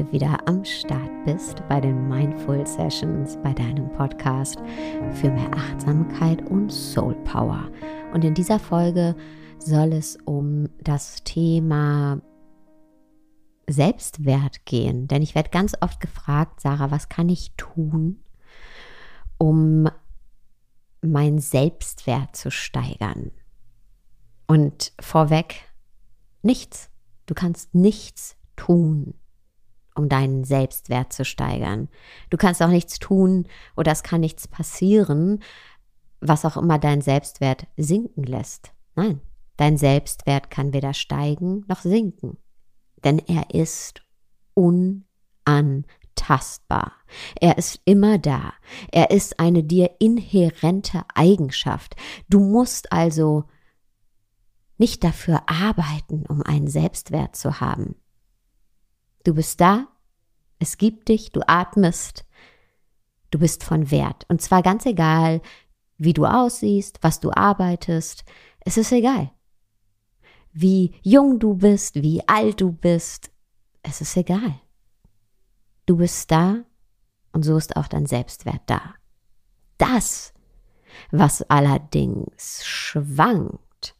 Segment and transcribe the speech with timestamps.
[0.00, 4.56] heute wieder am Start bist bei den Mindful Sessions, bei deinem Podcast
[5.12, 7.70] für mehr Achtsamkeit und Soul Power.
[8.14, 9.14] Und in dieser Folge
[9.58, 12.22] soll es um das Thema
[13.68, 15.06] Selbstwert gehen.
[15.06, 18.22] Denn ich werde ganz oft gefragt, Sarah, was kann ich tun,
[19.36, 19.90] um
[21.02, 23.32] meinen Selbstwert zu steigern?
[24.46, 25.56] Und vorweg,
[26.42, 26.88] nichts.
[27.26, 29.14] Du kannst nichts tun,
[29.94, 31.88] um deinen Selbstwert zu steigern.
[32.30, 33.46] Du kannst auch nichts tun
[33.76, 35.40] oder es kann nichts passieren,
[36.20, 38.72] was auch immer deinen Selbstwert sinken lässt.
[38.94, 39.20] Nein,
[39.56, 42.36] dein Selbstwert kann weder steigen noch sinken,
[43.04, 44.02] denn er ist
[44.54, 46.92] unantastbar.
[47.40, 48.52] Er ist immer da.
[48.92, 51.96] Er ist eine dir inhärente Eigenschaft.
[52.28, 53.44] Du musst also
[54.76, 57.96] nicht dafür arbeiten, um einen Selbstwert zu haben.
[59.24, 59.88] Du bist da,
[60.58, 62.24] es gibt dich, du atmest,
[63.30, 64.24] du bist von Wert.
[64.28, 65.40] Und zwar ganz egal,
[65.98, 68.24] wie du aussiehst, was du arbeitest,
[68.60, 69.30] es ist egal.
[70.52, 73.30] Wie jung du bist, wie alt du bist,
[73.82, 74.60] es ist egal.
[75.86, 76.64] Du bist da
[77.32, 78.94] und so ist auch dein Selbstwert da.
[79.78, 80.32] Das,
[81.10, 83.94] was allerdings schwankt,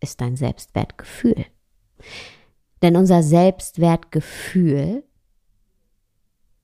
[0.00, 1.46] ist dein Selbstwertgefühl.
[2.82, 5.04] Denn unser Selbstwertgefühl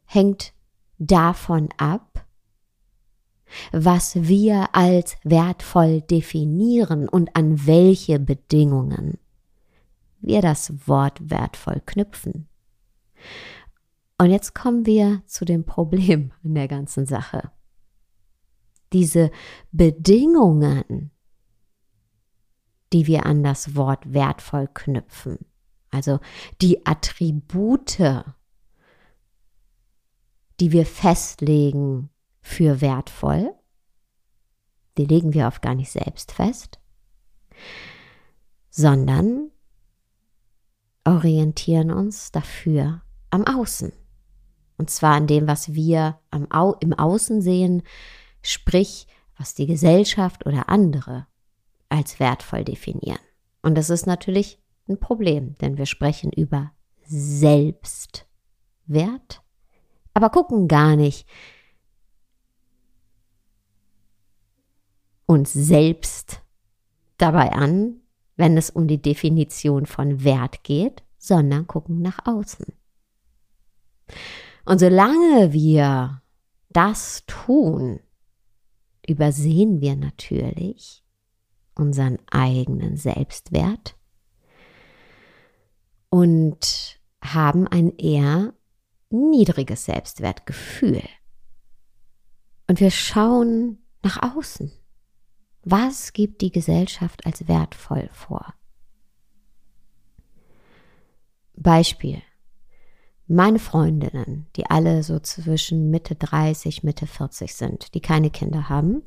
[0.04, 0.54] hängt
[0.98, 2.26] davon ab,
[3.72, 9.18] was wir als wertvoll definieren und an welche Bedingungen
[10.20, 12.48] wir das Wort wertvoll knüpfen.
[14.18, 17.50] Und jetzt kommen wir zu dem Problem in der ganzen Sache.
[18.92, 19.30] Diese
[19.72, 21.10] Bedingungen,
[22.92, 25.38] die wir an das Wort wertvoll knüpfen,
[25.90, 26.20] also
[26.60, 27.98] die Attribute,
[30.60, 32.10] die wir festlegen
[32.40, 33.54] für wertvoll,
[34.98, 36.78] die legen wir oft gar nicht selbst fest,
[38.70, 39.50] sondern
[41.04, 43.92] orientieren uns dafür am Außen.
[44.78, 46.18] Und zwar an dem, was wir
[46.50, 47.82] Au im Außen sehen,
[48.42, 49.06] sprich,
[49.38, 51.26] was die Gesellschaft oder andere
[51.88, 53.20] als wertvoll definieren.
[53.62, 54.58] Und das ist natürlich
[54.88, 56.72] ein Problem, denn wir sprechen über
[57.04, 58.26] Selbstwert,
[60.14, 61.26] aber gucken gar nicht
[65.26, 66.42] uns selbst
[67.18, 68.00] dabei an,
[68.36, 72.66] wenn es um die Definition von Wert geht, sondern gucken nach außen.
[74.64, 76.22] Und solange wir
[76.70, 78.00] das tun,
[79.06, 81.04] übersehen wir natürlich
[81.74, 83.96] unseren eigenen Selbstwert
[86.10, 88.54] und haben ein eher
[89.10, 91.02] niedriges Selbstwertgefühl.
[92.68, 94.72] Und wir schauen nach außen.
[95.62, 98.54] Was gibt die Gesellschaft als wertvoll vor?
[101.56, 102.22] Beispiel.
[103.28, 109.02] Meine Freundinnen, die alle so zwischen Mitte 30, Mitte 40 sind, die keine Kinder haben,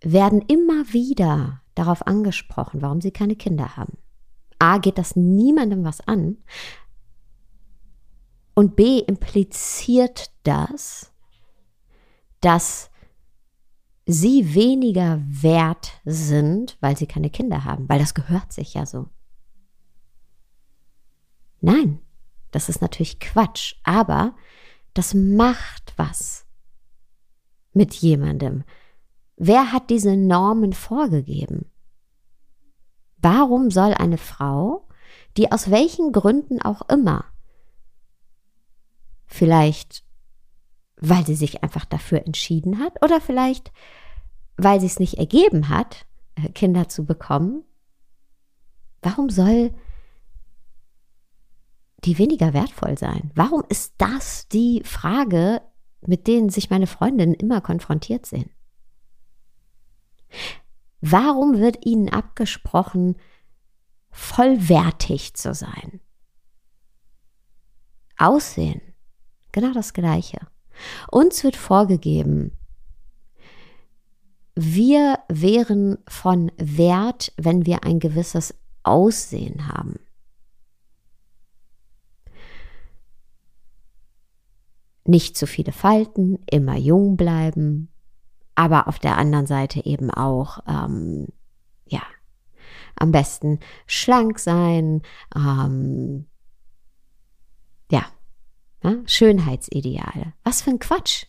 [0.00, 3.98] werden immer wieder darauf angesprochen, warum sie keine Kinder haben.
[4.58, 6.38] A, geht das niemandem was an.
[8.54, 11.12] Und B, impliziert das,
[12.40, 12.90] dass
[14.04, 19.08] sie weniger wert sind, weil sie keine Kinder haben, weil das gehört sich ja so.
[21.60, 22.00] Nein,
[22.50, 24.34] das ist natürlich Quatsch, aber
[24.94, 26.46] das macht was
[27.72, 28.64] mit jemandem.
[29.36, 31.70] Wer hat diese Normen vorgegeben?
[33.20, 34.86] Warum soll eine Frau,
[35.36, 37.24] die aus welchen Gründen auch immer,
[39.26, 40.04] vielleicht
[41.00, 43.72] weil sie sich einfach dafür entschieden hat oder vielleicht
[44.58, 47.62] weil sie es nicht ergeben hat, äh, Kinder zu bekommen,
[49.00, 49.72] warum soll
[52.04, 53.30] die weniger wertvoll sein?
[53.34, 55.62] Warum ist das die Frage,
[56.00, 58.50] mit denen sich meine Freundinnen immer konfrontiert sehen?
[61.00, 63.16] Warum wird ihnen abgesprochen,
[64.10, 66.00] vollwertig zu sein?
[68.16, 68.80] Aussehen,
[69.52, 70.38] genau das gleiche.
[71.10, 72.52] Uns wird vorgegeben,
[74.60, 80.00] wir wären von Wert, wenn wir ein gewisses Aussehen haben.
[85.04, 87.88] Nicht zu viele Falten, immer jung bleiben,
[88.58, 91.28] aber auf der anderen Seite eben auch, ähm,
[91.86, 92.02] ja,
[92.96, 95.02] am besten schlank sein,
[95.36, 96.26] ähm,
[97.88, 98.04] ja,
[98.82, 100.32] ja, Schönheitsideale.
[100.42, 101.26] Was für ein Quatsch.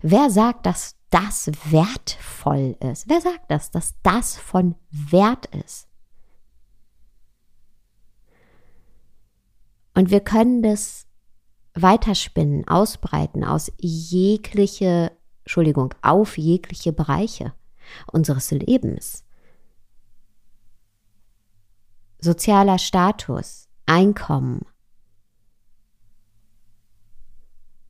[0.00, 3.08] Wer sagt, dass das wertvoll ist?
[3.08, 5.88] Wer sagt das, dass das von Wert ist?
[9.92, 11.05] Und wir können das
[11.76, 15.12] weiterspinnen, ausbreiten aus jegliche,
[15.44, 17.52] Entschuldigung, auf jegliche Bereiche
[18.10, 19.24] unseres Lebens.
[22.18, 24.66] Sozialer Status, Einkommen.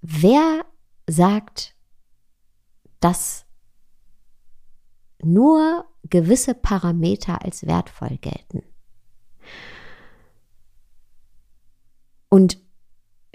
[0.02, 0.66] Wer
[1.06, 1.74] sagt,
[3.00, 3.46] dass
[5.22, 8.62] nur gewisse Parameter als wertvoll gelten?
[12.28, 12.65] Und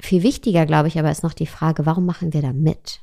[0.02, 3.02] viel wichtiger, glaube ich, aber ist noch die Frage, warum machen wir da mit?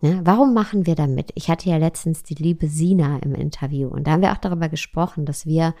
[0.00, 1.30] Ja, warum machen wir da mit?
[1.36, 4.68] Ich hatte ja letztens die liebe Sina im Interview und da haben wir auch darüber
[4.68, 5.74] gesprochen, dass wir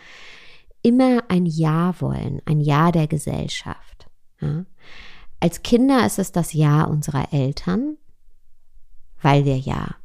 [0.82, 4.06] immer ein Ja wollen, ein Ja der Gesellschaft.
[4.40, 4.64] Ja?
[5.40, 7.96] Als Kinder ist es das Ja unserer Eltern,
[9.20, 9.96] weil wir ja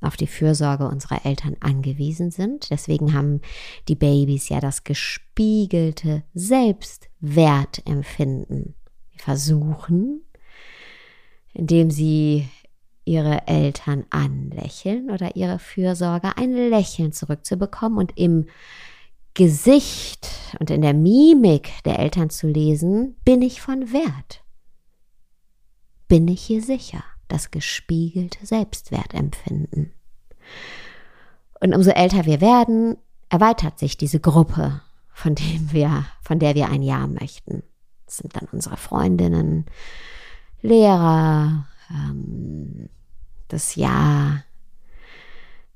[0.00, 2.70] auf die Fürsorge unserer Eltern angewiesen sind.
[2.70, 3.40] Deswegen haben
[3.88, 8.74] die Babys ja das gespiegelte Selbstwertempfinden.
[9.18, 10.22] Versuchen,
[11.52, 12.48] indem sie
[13.04, 18.46] ihre Eltern anlächeln oder ihre Fürsorge ein Lächeln zurückzubekommen und im
[19.34, 20.28] Gesicht
[20.58, 24.42] und in der Mimik der Eltern zu lesen, bin ich von Wert.
[26.08, 27.04] Bin ich hier sicher?
[27.28, 29.92] das gespiegelte Selbstwertempfinden.
[31.60, 32.96] Und umso älter wir werden,
[33.28, 34.80] erweitert sich diese Gruppe,
[35.12, 37.62] von dem wir, von der wir ein Ja möchten.
[38.08, 39.66] Das sind dann unsere Freundinnen,
[40.62, 42.88] Lehrer, ähm,
[43.48, 44.42] das Ja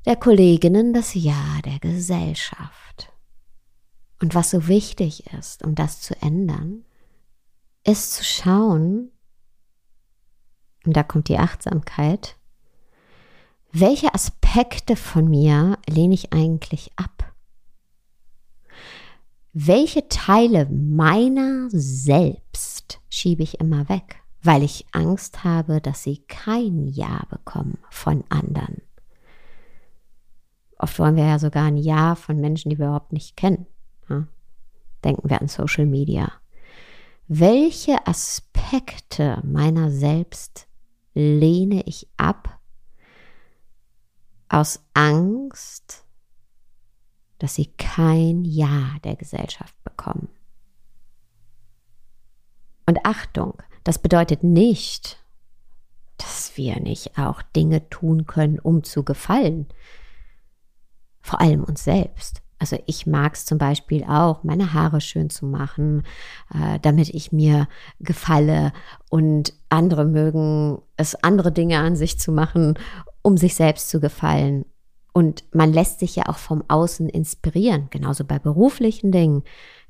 [0.07, 3.13] der Kolleginnen, das Ja der Gesellschaft.
[4.23, 6.87] Und was so wichtig ist, um das zu ändern,
[7.85, 9.11] ist zu schauen,
[10.87, 12.37] und da kommt die Achtsamkeit,
[13.73, 17.22] welche Aspekte von mir lehne ich eigentlich ab?
[19.55, 26.89] Welche Teile meiner selbst schiebe ich immer weg, weil ich Angst habe, dass sie kein
[26.89, 28.81] Ja bekommen von anderen?
[30.79, 33.67] Oft wollen wir ja sogar ein Ja von Menschen, die wir überhaupt nicht kennen.
[35.05, 36.33] Denken wir an Social Media.
[37.29, 40.67] Welche Aspekte meiner selbst
[41.13, 42.59] lehne ich ab
[44.49, 46.02] aus Angst,
[47.43, 50.29] dass sie kein Ja der Gesellschaft bekommen.
[52.87, 55.19] Und Achtung, das bedeutet nicht,
[56.19, 59.67] dass wir nicht auch Dinge tun können, um zu gefallen.
[61.21, 62.43] Vor allem uns selbst.
[62.61, 66.05] Also ich mag es zum Beispiel auch, meine Haare schön zu machen,
[66.55, 67.67] äh, damit ich mir
[67.99, 68.73] gefalle
[69.11, 72.79] und andere mögen es, andere Dinge an sich zu machen,
[73.21, 74.65] um sich selbst zu gefallen.
[75.13, 79.43] Und man lässt sich ja auch vom Außen inspirieren, genauso bei beruflichen Dingen.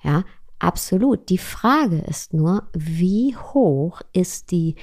[0.03, 0.25] Ja,
[0.59, 1.29] absolut.
[1.29, 4.77] Die Frage ist nur, wie hoch ist die,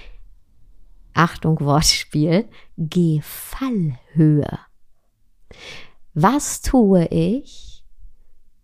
[1.13, 4.60] Achtung, Wortspiel, Gefallhöhe?
[6.13, 7.84] Was tue ich,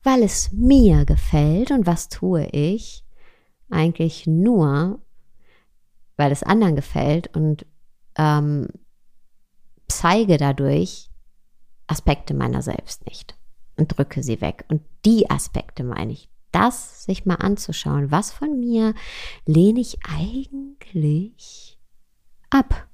[0.04, 3.04] weil es mir gefällt und was tue ich
[3.70, 5.02] eigentlich nur,
[6.16, 7.66] weil es anderen gefällt und
[8.18, 8.68] ähm,
[9.88, 11.10] zeige dadurch
[11.88, 13.38] Aspekte meiner selbst nicht
[13.78, 14.66] und drücke sie weg.
[14.70, 18.94] Und die Aspekte meine ich, das sich mal anzuschauen, was von mir
[19.46, 21.78] lehne ich eigentlich
[22.50, 22.88] ab.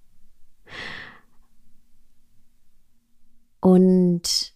[3.59, 4.55] Und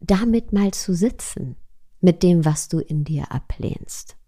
[0.00, 1.56] damit mal zu sitzen,
[2.00, 4.18] mit dem, was du in dir ablehnst,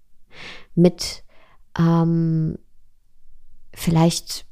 [0.74, 1.24] mit
[1.78, 2.58] ähm,
[3.74, 4.45] vielleicht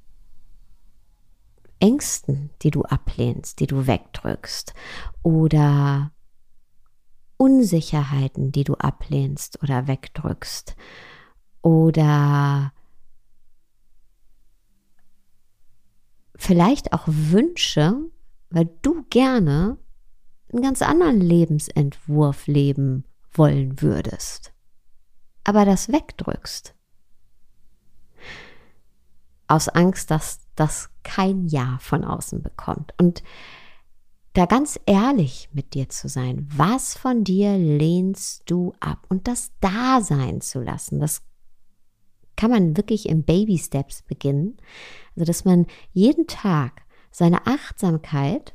[1.85, 4.73] Ängsten, die du ablehnst, die du wegdrückst
[5.23, 6.13] oder
[7.37, 10.77] Unsicherheiten, die du ablehnst oder wegdrückst
[11.61, 12.73] oder
[16.37, 17.97] vielleicht auch Wünsche,
[18.49, 19.77] weil du gerne
[20.51, 24.55] einen ganz anderen Lebensentwurf leben wollen würdest,
[25.45, 26.75] aber das wegdrückst.
[29.49, 32.95] Aus Angst, dass das kein Ja von außen bekommt.
[32.99, 33.23] Und
[34.35, 39.53] da ganz ehrlich mit dir zu sein, was von dir lehnst du ab und das
[39.61, 41.23] da sein zu lassen, das
[42.37, 44.57] kann man wirklich in Baby Steps beginnen.
[45.15, 46.83] Also, dass man jeden Tag
[47.13, 48.55] seine Achtsamkeit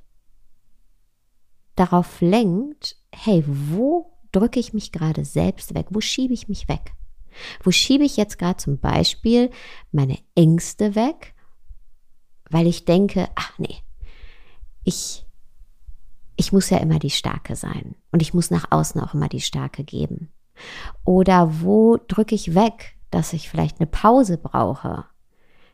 [1.75, 5.87] darauf lenkt, hey, wo drücke ich mich gerade selbst weg?
[5.91, 6.93] Wo schiebe ich mich weg?
[7.63, 9.49] Wo schiebe ich jetzt gerade zum Beispiel
[9.91, 11.33] meine Ängste weg,
[12.49, 13.77] weil ich denke, ach nee,
[14.83, 15.25] ich,
[16.35, 19.41] ich muss ja immer die Starke sein und ich muss nach außen auch immer die
[19.41, 20.31] Starke geben.
[21.05, 25.05] Oder wo drücke ich weg, dass ich vielleicht eine Pause brauche,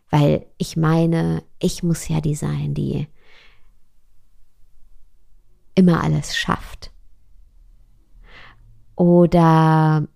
[0.10, 3.08] weil ich meine, ich muss ja die sein, die
[5.76, 6.92] immer alles schafft.
[8.96, 10.08] Oder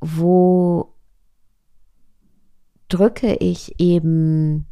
[0.00, 0.94] wo
[2.88, 4.66] drücke ich eben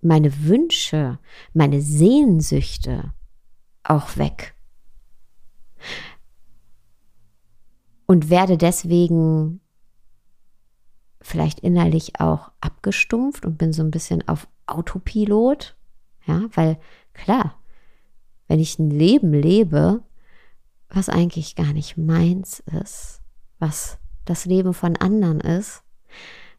[0.00, 1.18] meine Wünsche,
[1.52, 3.12] meine Sehnsüchte
[3.82, 4.54] auch weg.
[8.06, 9.60] Und werde deswegen
[11.20, 15.76] vielleicht innerlich auch abgestumpft und bin so ein bisschen auf Autopilot.
[16.26, 16.78] Ja, weil
[17.12, 17.60] klar,
[18.46, 20.02] wenn ich ein Leben lebe,
[20.88, 23.20] was eigentlich gar nicht meins ist,
[23.58, 25.82] was das Leben von anderen ist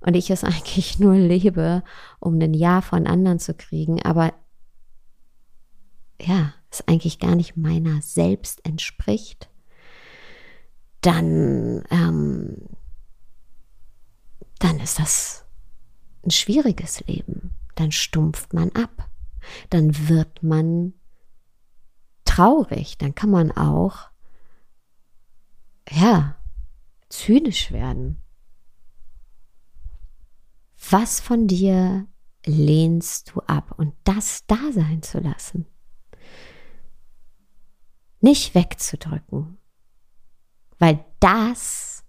[0.01, 1.83] und ich es eigentlich nur lebe,
[2.19, 4.33] um ein Ja von anderen zu kriegen, aber
[6.21, 9.49] ja, es eigentlich gar nicht meiner selbst entspricht,
[11.01, 12.57] dann, ähm,
[14.59, 15.45] dann ist das
[16.25, 17.51] ein schwieriges Leben.
[17.75, 19.09] Dann stumpft man ab.
[19.69, 20.93] Dann wird man
[22.25, 22.97] traurig.
[22.97, 24.08] Dann kann man auch
[25.89, 26.35] ja,
[27.09, 28.21] zynisch werden.
[30.89, 32.07] Was von dir
[32.45, 35.65] lehnst du ab und das da sein zu lassen?
[38.21, 39.57] Nicht wegzudrücken,
[40.77, 42.03] weil das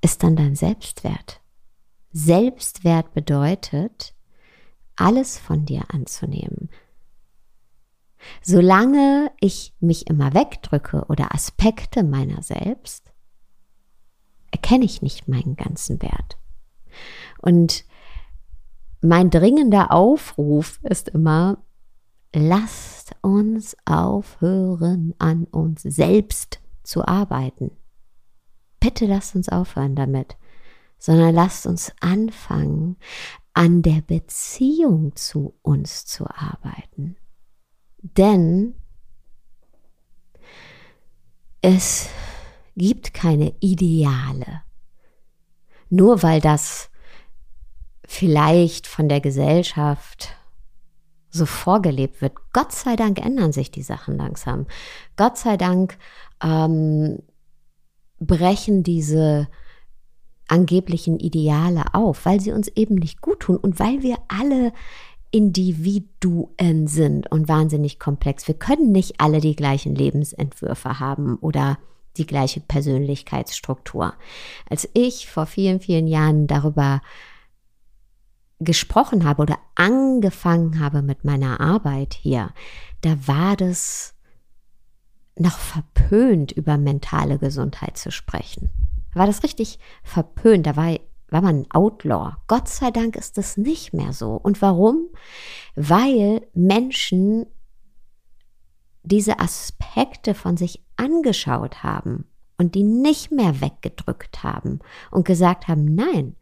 [0.00, 1.40] ist dann dein Selbstwert.
[2.12, 4.14] Selbstwert bedeutet,
[4.96, 6.70] alles von dir anzunehmen,
[8.42, 13.12] Solange ich mich immer wegdrücke oder Aspekte meiner selbst,
[14.50, 16.38] erkenne ich nicht meinen ganzen Wert.
[17.40, 17.84] Und
[19.00, 21.58] mein dringender Aufruf ist immer,
[22.34, 27.70] lasst uns aufhören, an uns selbst zu arbeiten.
[28.80, 30.36] Bitte lasst uns aufhören damit,
[30.98, 32.96] sondern lasst uns anfangen,
[33.52, 37.16] an der Beziehung zu uns zu arbeiten.
[38.04, 38.74] Denn
[41.62, 42.10] es
[42.76, 44.62] gibt keine Ideale.
[45.88, 46.90] Nur weil das
[48.04, 50.36] vielleicht von der Gesellschaft
[51.30, 52.34] so vorgelebt wird.
[52.52, 54.66] Gott sei Dank ändern sich die Sachen langsam.
[55.16, 55.96] Gott sei Dank
[56.42, 57.20] ähm,
[58.20, 59.48] brechen diese
[60.46, 64.74] angeblichen Ideale auf, weil sie uns eben nicht gut tun und weil wir alle
[65.34, 68.46] Individuen sind und wahnsinnig komplex.
[68.46, 71.76] Wir können nicht alle die gleichen Lebensentwürfe haben oder
[72.16, 74.14] die gleiche Persönlichkeitsstruktur.
[74.70, 77.00] Als ich vor vielen, vielen Jahren darüber
[78.60, 82.50] gesprochen habe oder angefangen habe mit meiner Arbeit hier,
[83.00, 84.14] da war das
[85.36, 88.70] noch verpönt, über mentale Gesundheit zu sprechen.
[89.14, 90.64] war das richtig verpönt.
[90.64, 90.96] Da war
[91.34, 92.36] war man ein Outlaw.
[92.46, 94.34] Gott sei Dank ist es nicht mehr so.
[94.36, 95.08] Und warum?
[95.74, 97.46] Weil Menschen
[99.02, 102.26] diese Aspekte von sich angeschaut haben
[102.56, 104.78] und die nicht mehr weggedrückt haben
[105.10, 106.36] und gesagt haben, nein,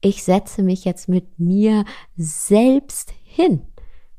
[0.00, 1.84] ich setze mich jetzt mit mir
[2.16, 3.64] selbst hin.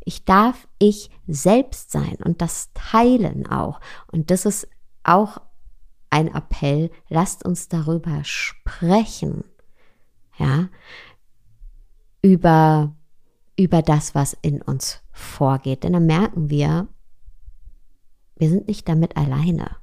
[0.06, 3.82] Ich darf ich selbst sein und das teilen auch.
[4.14, 4.70] Und das ist
[5.04, 5.42] auch
[6.10, 9.44] ein Appell, lasst uns darüber sprechen
[10.38, 10.70] ja,
[12.22, 12.96] über,
[13.58, 15.84] über das, was in uns vorgeht.
[15.84, 16.88] Denn dann merken wir,
[18.36, 19.78] wir sind nicht damit alleine.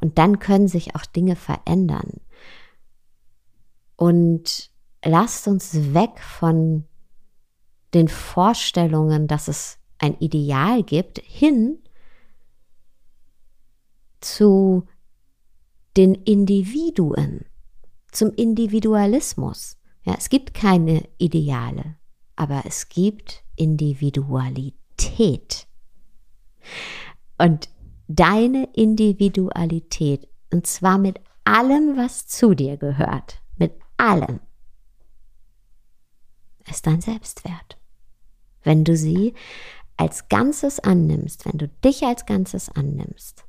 [0.00, 2.20] Und dann können sich auch Dinge verändern.
[3.96, 4.70] Und
[5.04, 6.84] lasst uns weg von
[7.92, 11.78] den Vorstellungen, dass es ein Ideal gibt, hin
[14.20, 14.86] zu
[15.96, 17.46] den Individuen
[18.14, 19.76] zum Individualismus.
[20.04, 21.96] Ja, es gibt keine Ideale,
[22.36, 25.66] aber es gibt Individualität.
[27.38, 27.68] Und
[28.08, 34.40] deine Individualität, und zwar mit allem, was zu dir gehört, mit allem,
[36.68, 37.78] ist dein Selbstwert.
[38.62, 39.34] Wenn du sie
[39.96, 43.43] als Ganzes annimmst, wenn du dich als Ganzes annimmst,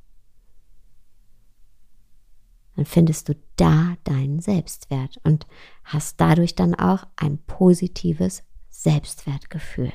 [2.76, 5.46] dann findest du da deinen Selbstwert und
[5.84, 9.92] hast dadurch dann auch ein positives Selbstwertgefühl.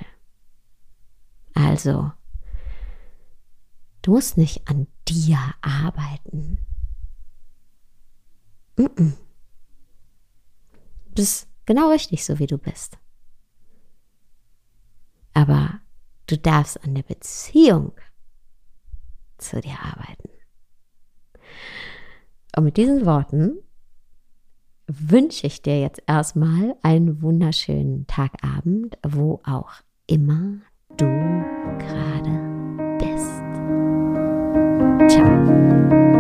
[1.53, 2.11] Also,
[4.01, 6.57] Du musst nicht an dir arbeiten.
[8.77, 9.13] Mm -mm.
[11.05, 12.97] Du bist genau richtig, so wie du bist.
[15.33, 15.81] Aber
[16.27, 17.93] du darfst an der Beziehung
[19.37, 20.29] zu dir arbeiten.
[22.55, 23.57] Und mit diesen Worten
[24.87, 29.71] wünsche ich dir jetzt erstmal einen wunderschönen Tagabend, wo auch
[30.07, 30.57] immer
[30.97, 31.05] du
[31.79, 33.41] gerade bist.
[35.09, 36.10] Ciao.